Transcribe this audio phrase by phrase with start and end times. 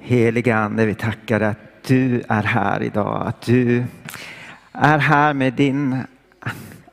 [0.00, 3.26] Heliga Ande, vi tackar att du är här idag.
[3.26, 3.84] Att du
[4.72, 6.02] är här med din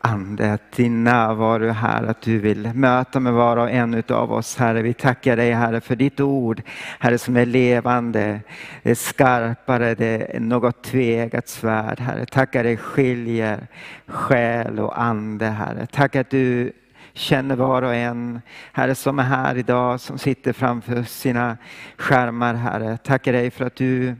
[0.01, 4.31] Ande, att din närvaro är här, att du vill möta med var och en av
[4.31, 4.81] oss Herre.
[4.81, 6.61] Vi tackar dig Herre för ditt ord,
[6.99, 8.39] Herre som är levande,
[8.83, 12.25] det är skarpare, det är något tvegat svärd Herre.
[12.25, 13.67] Tackar dig skiljer
[14.07, 15.87] själ och ande Herre.
[15.91, 16.71] Tack att du
[17.15, 18.41] känner var och en,
[18.73, 21.57] Herre som är här idag, som sitter framför sina
[21.97, 22.97] skärmar Herre.
[22.97, 24.15] Tackar dig för att du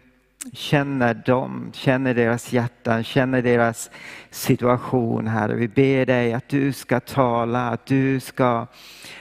[0.54, 3.92] känner dem, känner deras hjärtan, känner deras
[4.30, 5.56] situation Herre.
[5.56, 8.68] Vi ber dig att du ska tala, att du ska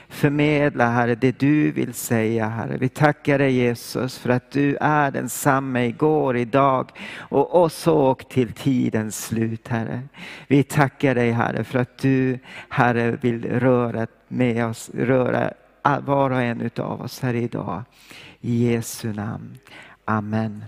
[0.09, 2.77] förmedla Herre det du vill säga Herre.
[2.77, 8.53] Vi tackar dig Jesus för att du är densamme igår, idag och oss och till
[8.53, 10.03] tidens slut Herre.
[10.49, 12.39] Vi tackar dig Herre för att du
[12.69, 15.53] Herre vill röra med oss, röra
[16.01, 17.83] var och en utav oss här idag.
[18.41, 19.59] I Jesu namn.
[20.05, 20.65] Amen.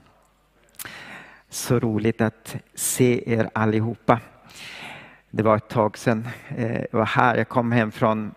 [1.48, 4.20] Så roligt att se er allihopa.
[5.30, 7.36] Det var ett tag sedan eh, jag var här.
[7.36, 8.34] Jag kom hem från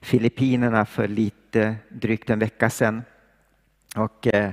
[0.00, 3.02] Filippinerna för lite drygt en vecka sedan.
[3.96, 4.50] Och eh,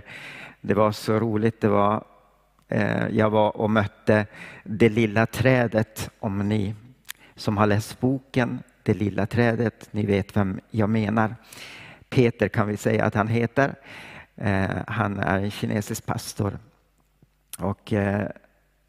[0.61, 1.61] det var så roligt.
[1.61, 2.03] Det var,
[2.67, 4.25] eh, jag var och mötte
[4.63, 6.75] Det lilla trädet, om ni
[7.35, 11.35] som har läst boken Det lilla trädet, ni vet vem jag menar.
[12.09, 13.75] Peter kan vi säga att han heter.
[14.87, 16.57] Han är en kinesisk pastor
[17.61, 18.27] och eh,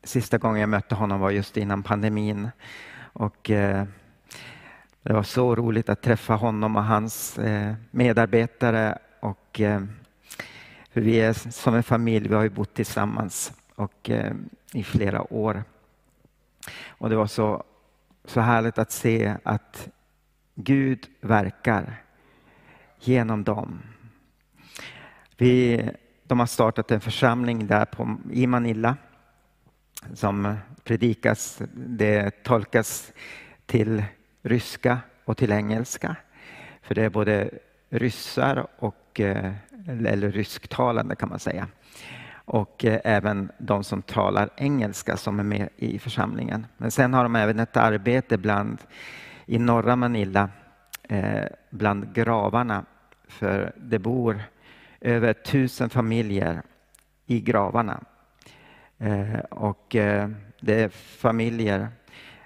[0.05, 2.51] sista gången jag mötte honom var just innan pandemin.
[3.13, 3.85] Och eh,
[5.03, 8.99] det var så roligt att träffa honom och hans eh, medarbetare.
[9.21, 9.83] Och, eh,
[10.93, 14.33] vi är som en familj, vi har ju bott tillsammans och, eh,
[14.73, 15.65] i flera år.
[16.89, 17.65] Och det var så,
[18.25, 19.89] så härligt att se att
[20.55, 22.03] Gud verkar
[23.01, 23.83] genom dem.
[25.37, 25.83] Vi
[26.31, 28.97] de har startat en församling där på, i Manila
[30.15, 33.13] som predikas, det tolkas
[33.67, 34.05] till
[34.43, 36.17] ryska och till engelska.
[36.83, 37.51] För det är både
[37.89, 39.53] ryssar och, eh,
[39.89, 41.67] eller rysktalande kan man säga.
[42.33, 46.67] Och eh, även de som talar engelska som är med i församlingen.
[46.77, 48.79] Men sen har de även ett arbete bland,
[49.47, 50.49] i norra Manila
[51.03, 52.85] eh, bland gravarna.
[53.29, 54.43] För det bor
[55.01, 56.63] över tusen familjer
[57.27, 58.05] i gravarna.
[58.99, 60.31] Eh, och eh,
[60.61, 61.89] det är familjer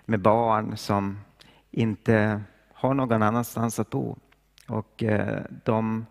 [0.04, 1.18] med barn som
[1.70, 2.42] inte
[2.72, 4.16] har någon annanstans att bo.
[4.68, 6.06] Och eh, de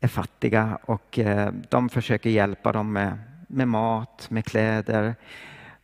[0.00, 1.18] är fattiga och
[1.68, 5.14] de försöker hjälpa dem med, med mat, med kläder.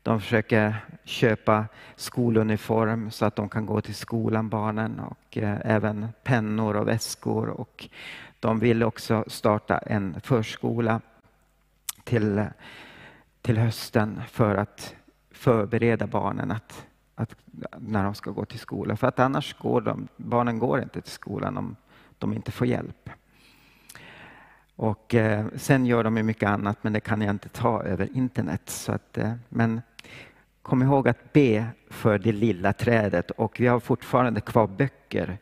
[0.02, 1.64] De försöker köpa
[1.96, 7.48] skoluniform så att de kan gå till skolan, barnen, och även pennor och väskor.
[7.48, 7.88] Och
[8.42, 11.00] de vill också starta en förskola
[12.04, 12.44] till,
[13.42, 14.94] till hösten för att
[15.30, 17.34] förbereda barnen att, att,
[17.78, 18.96] när de ska gå till skolan.
[18.96, 21.76] För att annars går de, barnen går inte till skolan om
[22.18, 23.10] de inte får hjälp.
[24.76, 28.16] Och eh, sen gör de ju mycket annat, men det kan jag inte ta över
[28.16, 28.62] internet.
[28.70, 29.82] Så att, eh, men
[30.62, 35.38] kom ihåg att be för det lilla trädet och vi har fortfarande kvar böcker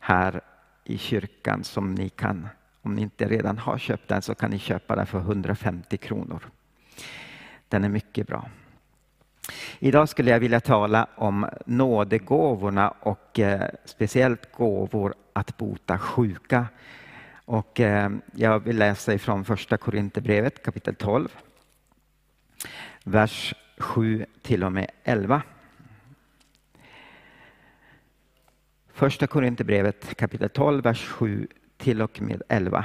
[0.00, 0.40] här
[0.84, 2.48] i kyrkan som ni kan,
[2.82, 6.42] om ni inte redan har köpt den, så kan ni köpa den för 150 kronor.
[7.68, 8.48] Den är mycket bra.
[9.78, 16.66] Idag skulle jag vilja tala om nådegåvorna och eh, speciellt gåvor att bota sjuka.
[17.44, 21.28] Och, eh, jag vill läsa ifrån första Korinthierbrevet kapitel 12,
[23.04, 25.42] vers 7 till och med 11.
[28.96, 32.84] Första Korinthierbrevet kapitel 12, vers 7 till och med 11.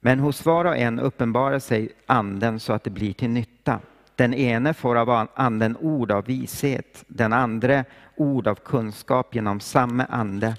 [0.00, 3.80] Men hos var och en uppenbarar sig anden så att det blir till nytta.
[4.14, 7.84] Den ene får av anden ord av vishet, den andra
[8.16, 10.56] ord av kunskap genom samma ande.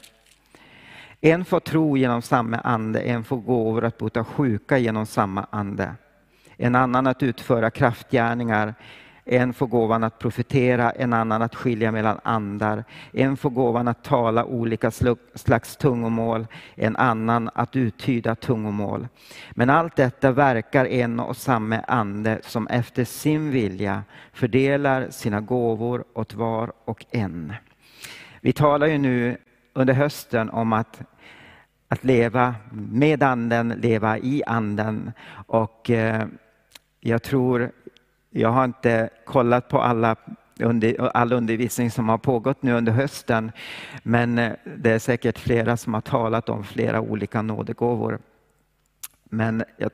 [1.21, 5.95] En får tro genom samma ande, en får gåvor att bota sjuka genom samma ande.
[6.57, 8.75] En annan att utföra kraftgärningar,
[9.27, 12.83] en får gåvan att profetera, en annan att skilja mellan andar.
[13.11, 14.91] En får gåvan att tala olika
[15.35, 19.07] slags tungomål, en annan att uttyda tungomål.
[19.51, 24.03] Men allt detta verkar en och samma ande som efter sin vilja
[24.33, 27.53] fördelar sina gåvor åt var och en.
[28.41, 29.37] Vi talar ju nu
[29.73, 31.01] under hösten om att
[31.87, 35.11] att leva med anden, leva i anden.
[35.47, 36.27] Och eh,
[36.99, 37.71] jag tror
[38.29, 40.15] jag har inte kollat på alla
[40.59, 43.51] under, all undervisning som har pågått nu under hösten.
[44.03, 48.19] Men eh, det är säkert flera som har talat om flera olika nådegåvor.
[49.23, 49.91] Men jag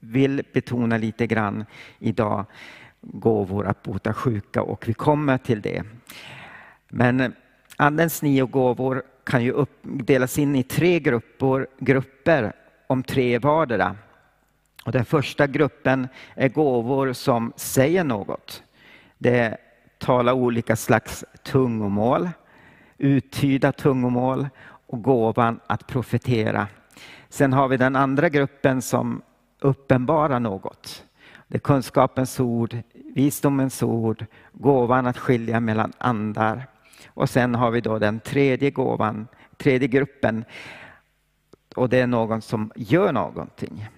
[0.00, 1.64] vill betona lite grann
[1.98, 2.44] idag
[3.00, 5.82] gåvor att bota sjuka och vi kommer till det.
[6.88, 7.30] Men eh,
[7.76, 12.52] Andens nio gåvor kan ju delas in i tre grupper, grupper
[12.86, 13.96] om tre vardera.
[14.84, 18.62] Och den första gruppen är gåvor som säger något.
[19.18, 19.56] Det
[19.98, 22.28] talar olika slags tungomål,
[22.98, 24.48] uttyda tungomål
[24.86, 26.66] och gåvan att profetera.
[27.28, 29.22] Sen har vi den andra gruppen som
[29.60, 31.04] uppenbarar något.
[31.48, 32.76] Det är kunskapens ord,
[33.14, 36.66] visdomens ord, gåvan att skilja mellan andar.
[37.06, 39.26] Och sen har vi då den tredje gåvan,
[39.56, 40.44] tredje gruppen.
[41.76, 43.88] Och det är någon som gör någonting.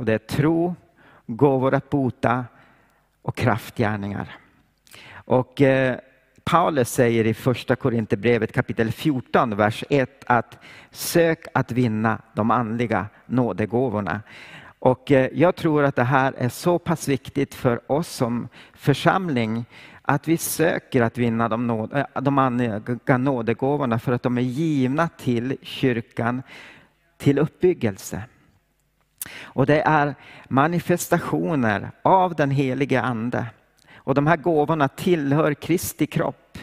[0.00, 0.74] Och det är tro,
[1.26, 2.44] gåvor att bota
[3.22, 4.36] och kraftgärningar.
[5.12, 5.98] Och eh,
[6.44, 10.58] Paulus säger i första Korinthierbrevet kapitel 14, vers 1 att
[10.90, 14.20] sök att vinna de andliga nådegåvorna.
[14.78, 19.64] Och eh, jag tror att det här är så pass viktigt för oss som församling
[20.02, 24.42] att vi söker att vinna de, nåd, eh, de andliga nådegåvorna för att de är
[24.42, 26.42] givna till kyrkan
[27.18, 28.22] till uppbyggelse.
[29.42, 30.14] Och det är
[30.48, 33.46] manifestationer av den helige Ande.
[33.96, 36.58] Och de här gåvorna tillhör Kristi kropp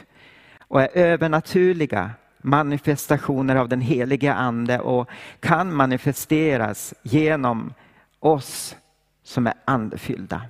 [0.68, 2.12] och är övernaturliga
[2.42, 5.10] manifestationer av den helige Ande och
[5.40, 7.74] kan manifesteras genom
[8.20, 8.76] oss
[9.24, 10.42] som är andefyllda.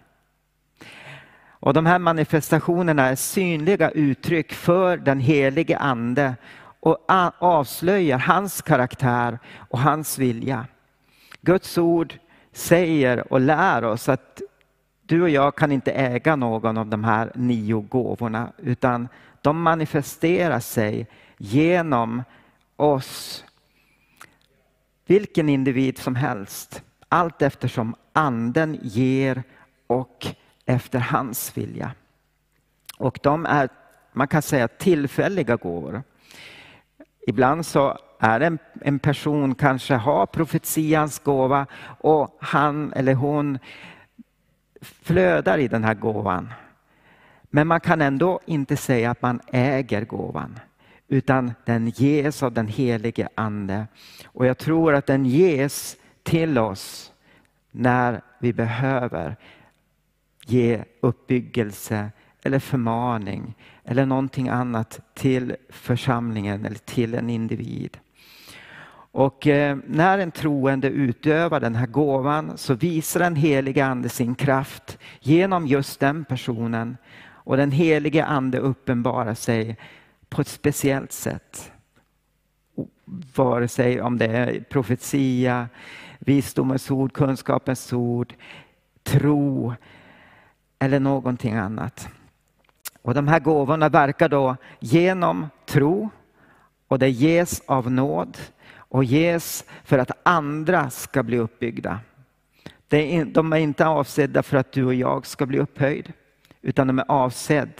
[1.59, 6.35] Och de här manifestationerna är synliga uttryck för den helige Ande
[6.79, 7.05] och
[7.39, 9.39] avslöjar hans karaktär
[9.69, 10.65] och hans vilja.
[11.41, 12.13] Guds ord
[12.51, 14.41] säger och lär oss att
[15.01, 19.07] du och jag kan inte äga någon av de här nio gåvorna utan
[19.41, 21.07] de manifesterar sig
[21.37, 22.23] genom
[22.75, 23.45] oss.
[25.05, 26.83] Vilken individ som helst.
[27.09, 29.43] Allt eftersom anden ger
[29.87, 30.27] och
[30.65, 31.91] efter hans vilja.
[32.97, 33.69] Och de är,
[34.13, 36.03] man kan säga tillfälliga gåvor.
[37.27, 41.65] Ibland så är en, en person kanske har profetians gåva
[41.99, 43.59] och han eller hon
[44.81, 46.53] flödar i den här gåvan.
[47.49, 50.59] Men man kan ändå inte säga att man äger gåvan
[51.07, 53.87] utan den ges av den helige Ande.
[54.25, 57.11] Och jag tror att den ges till oss
[57.71, 59.35] när vi behöver
[60.45, 62.11] ge uppbyggelse
[62.43, 67.97] eller förmaning eller någonting annat till församlingen eller till en individ.
[69.11, 74.35] Och eh, när en troende utövar den här gåvan så visar den helige ande sin
[74.35, 76.97] kraft genom just den personen.
[77.27, 79.77] Och den helige ande uppenbarar sig
[80.29, 81.71] på ett speciellt sätt.
[83.35, 85.69] Vare sig om det är profetia,
[86.19, 88.33] visdomens ord, kunskapens ord,
[89.03, 89.73] tro
[90.79, 92.09] eller någonting annat.
[93.01, 96.09] Och de här gåvorna verkar då genom tro
[96.87, 98.37] och det ges av nåd
[98.89, 101.99] och ges för att andra ska bli uppbyggda.
[103.25, 106.13] De är inte avsedda för att du och jag ska bli upphöjd,
[106.61, 107.71] utan de är avsedda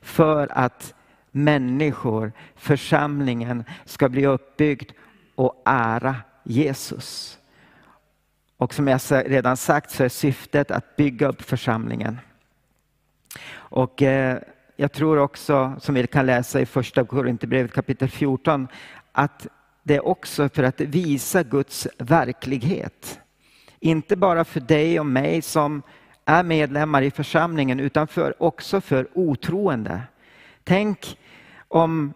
[0.00, 0.94] för att
[1.30, 4.92] människor, församlingen ska bli uppbyggd
[5.34, 7.38] och ära Jesus.
[8.56, 12.18] Och som jag redan sagt så är syftet att bygga upp församlingen.
[13.52, 14.38] Och eh,
[14.76, 18.68] jag tror också, som vi kan läsa i första Korinthierbrevet kapitel 14,
[19.12, 19.46] att
[19.86, 23.20] det är också för att visa Guds verklighet.
[23.80, 25.82] Inte bara för dig och mig som
[26.24, 30.02] är medlemmar i församlingen utan för, också för otroende.
[30.64, 31.18] Tänk
[31.68, 32.12] om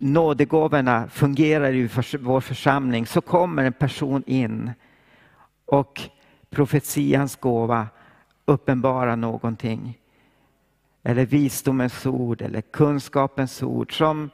[0.00, 1.88] nådegåvorna fungerar i
[2.20, 4.70] vår församling så kommer en person in
[5.64, 6.00] och
[6.50, 7.86] profetians gåva
[8.44, 9.98] uppenbarar någonting.
[11.02, 14.30] Eller visdomens ord eller kunskapens ord som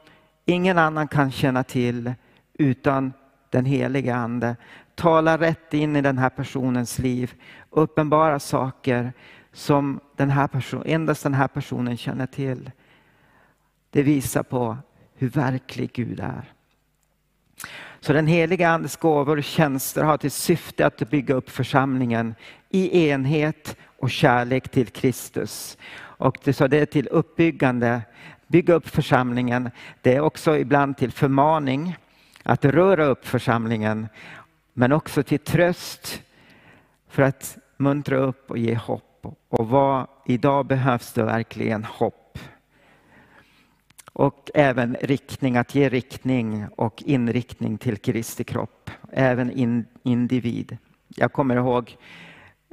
[0.49, 2.15] ingen annan kan känna till
[2.55, 3.13] utan
[3.51, 4.57] den helige Ande.
[4.95, 7.35] Tala rätt in i den här personens liv.
[7.71, 9.13] Uppenbara saker
[9.53, 12.71] som den här person, endast den här personen känner till.
[13.91, 14.77] Det visar på
[15.15, 16.53] hur verklig Gud är.
[18.01, 22.35] Så den heliga Andes gåvor och tjänster har till syfte att bygga upp församlingen
[22.69, 25.79] i enhet och kärlek till Kristus.
[26.01, 28.03] Och det, så det är till uppbyggande
[28.49, 29.71] bygga upp församlingen.
[30.03, 31.97] Det är också ibland till förmaning,
[32.43, 34.09] att röra upp församlingen,
[34.73, 36.23] men också till tröst
[37.09, 39.27] för att muntra upp och ge hopp.
[39.49, 42.39] Och vad, idag behövs det verkligen hopp.
[44.13, 50.77] Och även riktning, att ge riktning och inriktning till Kristi kropp, även in, individ.
[51.09, 51.97] Jag kommer ihåg,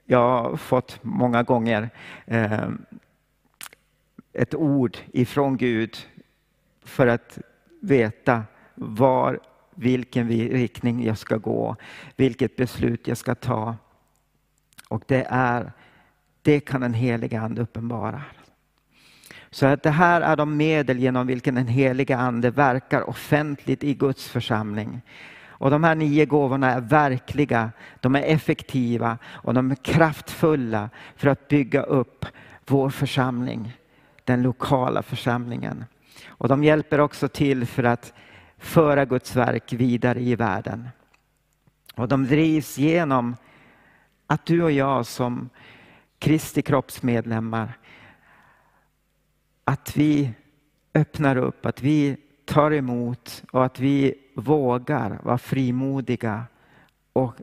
[0.05, 1.89] jag har fått många gånger
[2.25, 2.69] eh,
[4.35, 5.97] ett ord ifrån Gud
[6.83, 7.39] för att
[7.79, 8.43] veta
[8.75, 9.39] var,
[9.75, 11.75] vilken riktning jag ska gå,
[12.15, 13.75] vilket beslut jag ska ta.
[14.89, 15.71] Och det är,
[16.41, 18.21] det kan den heliga Ande uppenbara.
[19.49, 23.93] Så att det här är de medel genom vilken den heliga Ande verkar offentligt i
[23.93, 25.01] Guds församling.
[25.57, 31.27] Och de här nio gåvorna är verkliga, de är effektiva och de är kraftfulla för
[31.27, 32.25] att bygga upp
[32.67, 33.77] vår församling,
[34.25, 35.85] den lokala församlingen.
[36.27, 38.13] Och de hjälper också till för att
[38.57, 40.89] föra Guds verk vidare i världen.
[41.95, 43.35] Och de drivs genom
[44.27, 45.49] att du och jag som
[46.19, 47.77] Kristi kroppsmedlemmar,
[49.63, 50.31] att vi
[50.93, 56.43] öppnar upp, att vi tar emot och att vi vågar vara frimodiga
[57.13, 57.35] och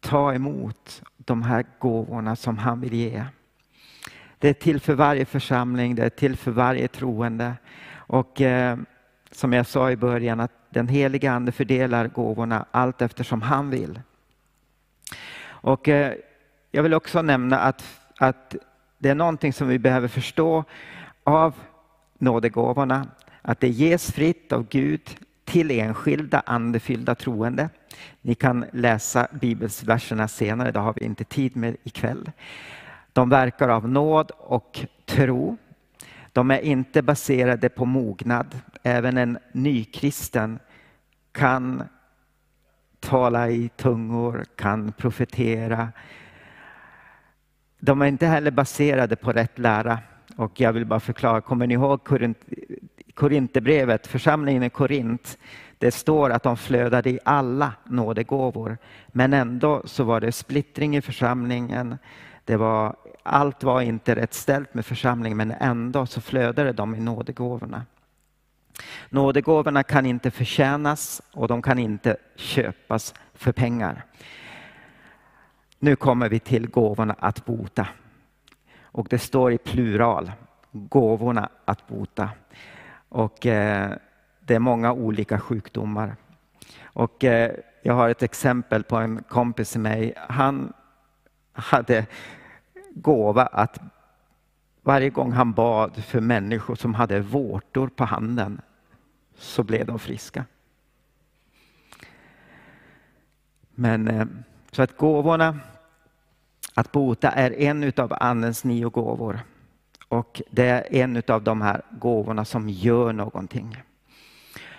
[0.00, 3.24] ta emot de här gåvorna som han vill ge.
[4.38, 7.54] Det är till för varje församling, det är till för varje troende.
[7.94, 8.78] Och eh,
[9.30, 14.00] som jag sa i början, att den heliga Ande fördelar gåvorna allt eftersom han vill.
[15.46, 16.12] Och eh,
[16.70, 18.56] jag vill också nämna att, att
[18.98, 20.64] det är någonting som vi behöver förstå
[21.24, 21.54] av
[22.18, 23.08] nådegåvorna.
[23.42, 27.68] Att det ges fritt av Gud till enskilda andefyllda troende.
[28.22, 32.30] Ni kan läsa bibelsverserna senare, det har vi inte tid med ikväll.
[33.16, 35.56] De verkar av nåd och tro.
[36.32, 38.60] De är inte baserade på mognad.
[38.82, 40.58] Även en nykristen
[41.32, 41.82] kan
[43.00, 45.88] tala i tungor, kan profetera.
[47.78, 49.98] De är inte heller baserade på rätt lära.
[50.36, 52.00] Och jag vill bara förklara, kommer ni ihåg
[53.14, 55.38] Korinthierbrevet, församlingen i Korint?
[55.78, 58.78] Det står att de flödade i alla nådegåvor.
[59.08, 61.98] Men ändå så var det splittring i församlingen.
[62.44, 62.96] Det var,
[63.26, 67.84] allt var inte rätt ställt med församlingen men ändå så flödade de i nådegåvorna.
[69.08, 74.04] Nådegåvorna kan inte förtjänas och de kan inte köpas för pengar.
[75.78, 77.88] Nu kommer vi till gåvorna att bota.
[78.82, 80.32] Och det står i plural,
[80.72, 82.30] gåvorna att bota.
[83.08, 83.92] Och eh,
[84.40, 86.16] det är många olika sjukdomar.
[86.82, 87.52] Och eh,
[87.82, 90.14] jag har ett exempel på en kompis till mig.
[90.28, 90.72] Han
[91.52, 92.06] hade
[92.96, 93.80] gåva att
[94.82, 98.60] varje gång han bad för människor som hade vårtor på handen
[99.36, 100.44] så blev de friska.
[103.74, 104.26] Men eh,
[104.72, 105.60] så att gåvorna
[106.74, 109.40] att bota är en av Andens nio gåvor.
[110.08, 113.82] Och det är en av de här gåvorna som gör någonting.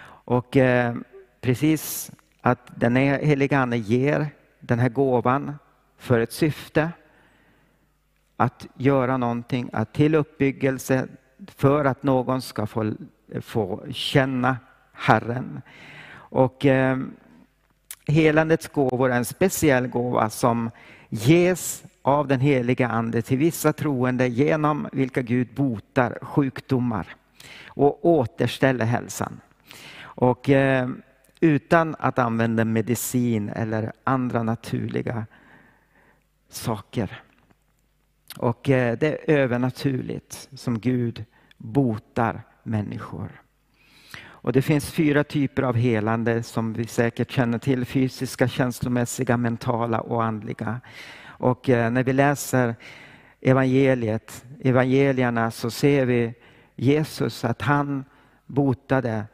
[0.05, 0.95] Och eh,
[1.41, 4.27] precis att den heliga Ande ger
[4.59, 5.55] den här gåvan
[5.97, 6.91] för ett syfte.
[8.37, 11.07] Att göra någonting, att till uppbyggelse
[11.47, 12.93] för att någon ska få,
[13.41, 14.57] få känna
[14.93, 15.61] Herren.
[16.13, 16.97] Och eh,
[18.07, 20.71] helandets gåvor är en speciell gåva som
[21.09, 27.15] ges av den heliga Ande till vissa troende genom vilka Gud botar sjukdomar
[27.67, 29.41] och återställer hälsan.
[30.01, 30.89] Och eh,
[31.39, 35.25] utan att använda medicin eller andra naturliga
[36.49, 37.21] saker.
[38.37, 41.25] Och eh, det är övernaturligt som Gud
[41.57, 43.41] botar människor.
[44.19, 47.85] Och det finns fyra typer av helande som vi säkert känner till.
[47.85, 50.81] Fysiska, känslomässiga, mentala och andliga.
[51.25, 52.75] Och eh, när vi läser
[53.41, 56.33] evangeliet, evangelierna så ser vi
[56.75, 58.05] Jesus att han
[58.45, 59.25] botade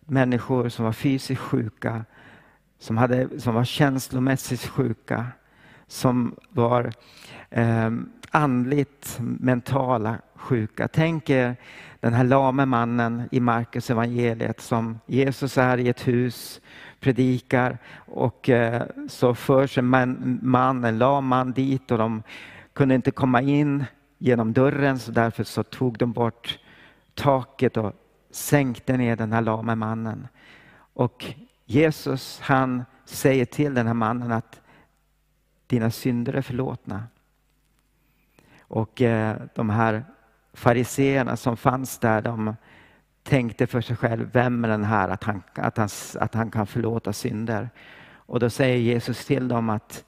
[0.00, 2.04] människor som var fysiskt sjuka,
[2.78, 5.26] som, hade, som var känslomässigt sjuka,
[5.86, 6.92] som var
[7.50, 7.90] eh,
[8.34, 10.88] andligt mentala sjuka.
[10.88, 11.56] Tänk er
[12.00, 16.60] den här lame mannen i Markus evangeliet som Jesus är i ett hus,
[17.00, 22.22] predikar och eh, så förs en man, man, en lam man dit och de
[22.72, 23.84] kunde inte komma in
[24.18, 26.58] genom dörren så därför så tog de bort
[27.14, 27.92] taket och
[28.30, 30.28] sänkte ner den här lame mannen.
[30.94, 31.24] Och
[31.64, 34.60] Jesus han säger till den här mannen att
[35.66, 37.02] dina synder är förlåtna.
[38.74, 40.04] Och eh, de här
[40.52, 42.56] fariseerna som fanns där, de
[43.22, 45.88] tänkte för sig själv, vem är den här att han, att han,
[46.20, 47.70] att han kan förlåta synder?
[48.04, 50.04] Och då säger Jesus till dem att,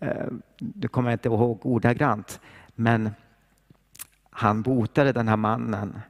[0.00, 0.26] eh,
[0.58, 2.40] du kommer inte ihåg ordagrant,
[2.74, 3.10] men
[4.30, 6.00] han botade den här mannen.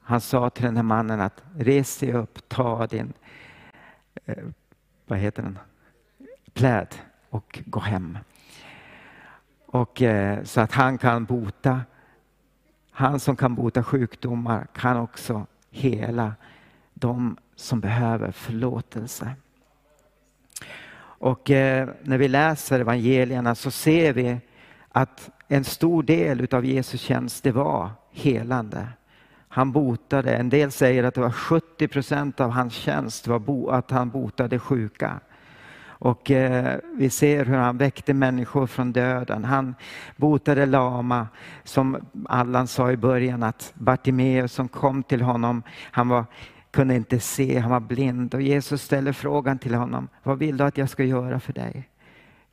[0.00, 3.12] Han sa till den här mannen att res dig upp, ta din,
[4.24, 4.44] eh,
[5.06, 5.58] vad heter den?
[6.52, 6.94] pläd
[7.30, 8.18] och gå hem.
[9.70, 11.80] Och, eh, så att han kan bota.
[12.90, 16.34] Han som kan bota sjukdomar kan också hela
[16.94, 19.32] de som behöver förlåtelse.
[21.20, 24.40] Och eh, när vi läser evangelierna så ser vi
[24.88, 28.88] att en stor del av Jesu tjänst det var helande.
[29.48, 33.90] Han botade, en del säger att det var 70 procent av hans tjänst var att
[33.90, 35.20] han botade sjuka.
[36.00, 39.44] Och eh, vi ser hur han väckte människor från döden.
[39.44, 39.74] Han
[40.16, 41.28] botade lama,
[41.64, 41.96] som
[42.28, 46.24] Allan sa i början, att Bartimeus som kom till honom, han var,
[46.70, 48.34] kunde inte se, han var blind.
[48.34, 51.88] Och Jesus ställer frågan till honom, vad vill du att jag ska göra för dig?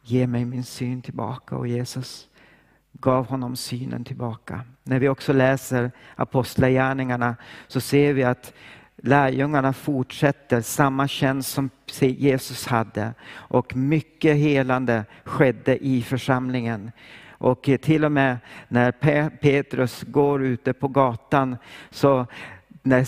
[0.01, 1.55] Ge mig min syn tillbaka.
[1.55, 2.27] Och Jesus
[2.99, 4.61] gav honom synen tillbaka.
[4.83, 7.35] När vi också läser Apostlagärningarna
[7.67, 8.53] så ser vi att
[9.07, 11.69] lärjungarna fortsätter samma tjänst som
[11.99, 16.91] Jesus hade och mycket helande skedde i församlingen.
[17.29, 18.91] Och till och med när
[19.29, 21.57] Petrus går ute på gatan
[21.89, 22.25] så,
[22.81, 23.07] när,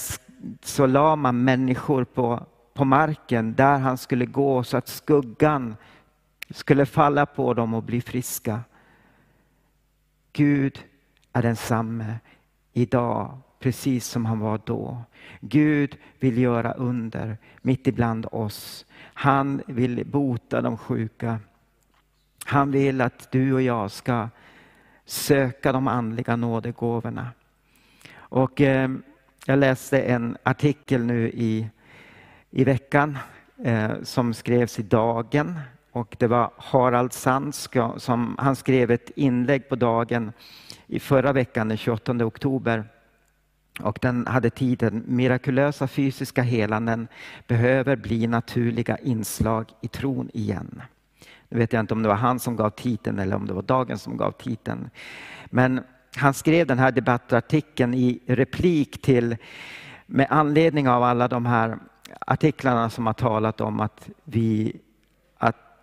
[0.61, 5.75] så la man människor på, på marken där han skulle gå så att skuggan
[6.49, 8.59] skulle falla på dem och bli friska.
[10.33, 10.79] Gud
[11.33, 12.15] är densamme
[12.73, 15.01] idag precis som han var då.
[15.39, 18.85] Gud vill göra under mitt ibland oss.
[19.13, 21.39] Han vill bota de sjuka.
[22.45, 24.29] Han vill att du och jag ska
[25.05, 27.27] söka de andliga nådegåvorna.
[28.17, 28.89] Och, eh,
[29.45, 31.69] jag läste en artikel nu i,
[32.51, 33.17] i veckan
[33.63, 35.59] eh, som skrevs i Dagen.
[35.91, 37.55] Och det var Harald Sand
[37.97, 40.31] som han skrev ett inlägg på Dagen
[40.87, 42.85] i förra veckan den 28 oktober.
[43.79, 47.07] Och den hade titeln Mirakulösa fysiska helanden
[47.47, 50.81] behöver bli naturliga inslag i tron igen.
[51.49, 53.61] Nu vet jag inte om det var han som gav titeln eller om det var
[53.61, 54.89] Dagen som gav titeln.
[55.45, 55.81] Men
[56.15, 59.37] han skrev den här debattartikeln i replik till,
[60.05, 61.77] med anledning av alla de här
[62.19, 64.79] artiklarna som har talat om att vi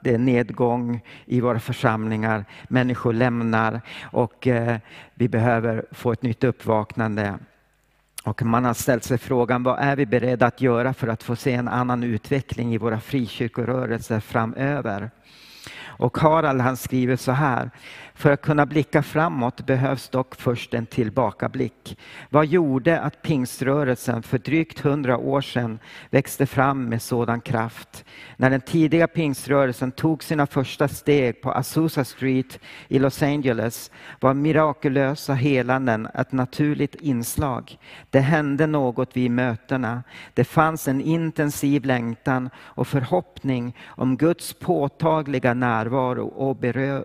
[0.04, 4.78] det är nedgång i våra församlingar, människor lämnar och eh,
[5.14, 7.38] vi behöver få ett nytt uppvaknande.
[8.24, 11.36] Och man har ställt sig frågan, vad är vi beredda att göra för att få
[11.36, 15.10] se en annan utveckling i våra frikyrkorörelser framöver?
[15.82, 17.70] Och Harald han skriver så här.
[18.16, 21.98] För att kunna blicka framåt behövs dock först en tillbakablick.
[22.30, 25.78] Vad gjorde att pingströrelsen för drygt hundra år sedan
[26.10, 28.04] växte fram med sådan kraft?
[28.36, 34.34] När den tidiga pingströrelsen tog sina första steg på Azusa Street i Los Angeles var
[34.34, 37.78] mirakulösa helanden ett naturligt inslag.
[38.10, 40.02] Det hände något vid mötena.
[40.34, 46.56] Det fanns en intensiv längtan och förhoppning om Guds påtagliga närvaro och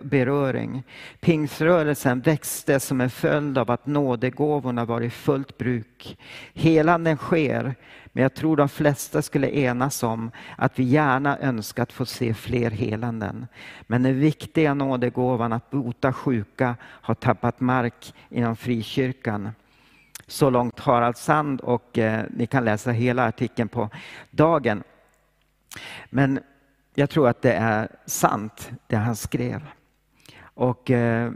[0.02, 0.82] beröring.
[1.20, 6.18] Pingsrörelsen växte som en följd av att nådegåvorna var i fullt bruk.
[6.54, 7.74] Helanden sker,
[8.12, 12.70] men jag tror de flesta skulle enas om att vi gärna önskat få se fler
[12.70, 13.46] helanden.
[13.82, 19.50] Men den viktiga nådegåvan att bota sjuka har tappat mark inom frikyrkan.
[20.26, 23.88] Så långt Harald Sand och eh, ni kan läsa hela artikeln på
[24.30, 24.82] dagen.
[26.10, 26.40] Men
[26.94, 29.60] jag tror att det är sant det han skrev.
[30.60, 31.32] Och eh,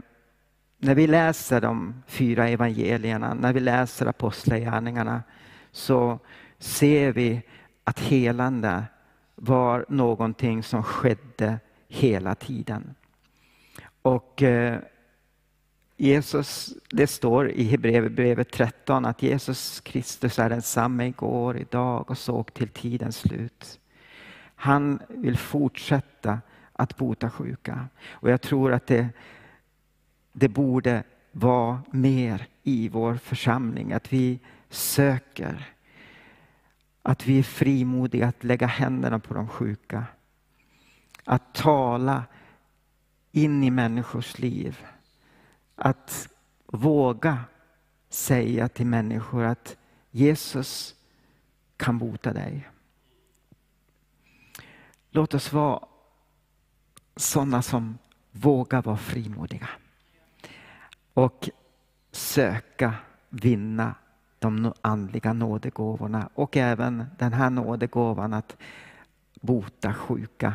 [0.77, 5.23] när vi läser de fyra evangelierna, när vi läser apostlagärningarna
[5.71, 6.19] så
[6.59, 7.41] ser vi
[7.83, 8.83] att helande
[9.35, 12.95] var någonting som skedde hela tiden.
[14.01, 14.79] Och eh,
[15.97, 22.53] Jesus, det står i Hebreerbrevet 13 att Jesus Kristus är densamme igår, idag och såg
[22.53, 23.79] till tidens slut.
[24.55, 26.39] Han vill fortsätta
[26.77, 27.87] att bota sjuka.
[28.09, 29.09] Och jag tror att det,
[30.31, 35.71] det borde vara mer i vår församling, att vi söker.
[37.01, 40.03] Att vi är frimodiga att lägga händerna på de sjuka.
[41.23, 42.23] Att tala
[43.31, 44.85] in i människors liv.
[45.75, 46.29] Att
[46.65, 47.39] våga
[48.09, 49.77] säga till människor att
[50.11, 50.95] Jesus
[51.77, 52.69] kan bota dig.
[55.09, 55.85] Låt oss vara
[57.15, 57.97] sådana som
[58.31, 59.69] vågar vara frimodiga.
[61.13, 61.49] Och
[62.11, 62.93] söka
[63.29, 63.95] vinna
[64.39, 68.57] de andliga nådegåvorna och även den här nådegåvan att
[69.41, 70.53] bota sjuka